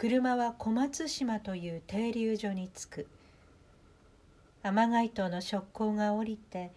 [0.00, 3.06] 車は小松島という停留所に着く。
[4.62, 6.70] 天街島の側溝が降りて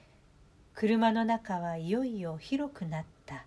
[0.75, 3.45] 車の中はいよいよ広くなった。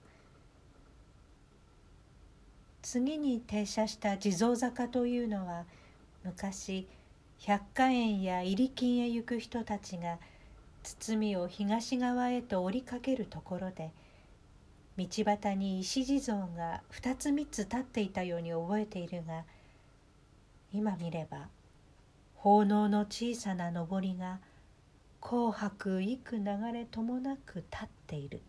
[2.80, 5.66] 次に停車した地蔵坂というのは
[6.24, 6.88] 昔
[7.40, 10.16] 百花園や入金へ行く人たちが
[10.82, 13.90] 堤を東側へと折りかけるところで
[14.96, 19.44] 道端に石地蔵が二つ三つ立っていたように覚えているが
[20.76, 21.48] 今見れば
[22.34, 24.40] 奉納の小さな上りが
[25.22, 28.42] 紅白幾流れともなく立っている。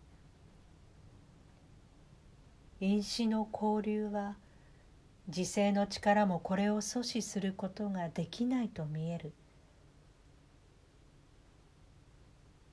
[2.81, 4.36] 因子の交流は
[5.30, 9.31] 時勢の力もこれを阻止することができないと見える。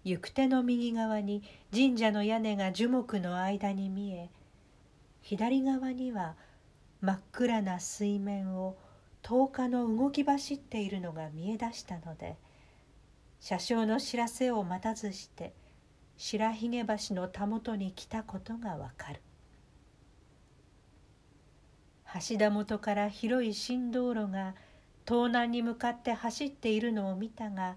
[0.02, 4.28] 行く手の右側に神社の屋根が樹木の間に見え
[5.22, 6.34] 左側には
[7.00, 8.77] 真っ暗な水面を
[9.24, 12.36] 10日の動き走っているのが見え出したので
[13.41, 15.55] 車掌の知らせを待たずして
[16.16, 19.20] 白髭橋のたもとに来たことがわかる。
[22.28, 24.55] 橋田元から広い新道路が
[25.06, 27.77] 東南に向かって走っているのを見たが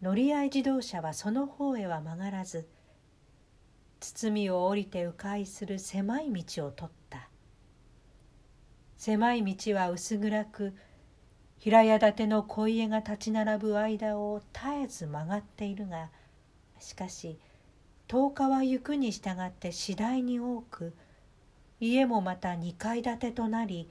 [0.00, 2.66] 乗り合い自動車はその方へは曲がらず
[4.00, 7.25] 堤を降りて迂回する狭い道を取った。
[9.06, 10.74] 狭い道は薄暗く
[11.58, 16.10] 平屋建ての小家が立ち並ぶ間を絶えず曲がっているが
[16.80, 17.38] しかし
[18.08, 20.92] 10日は行くに従って次第に多く
[21.78, 23.88] 家もまた2階建てとなり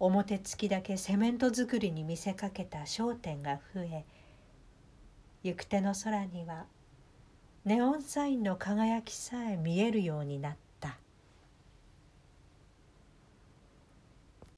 [0.00, 4.04] 表付きだけセメント作りに見せかけた商店が増え
[5.44, 6.64] 行く手の空には
[7.64, 10.63] ネオンサインの輝きさえ見えるようになった。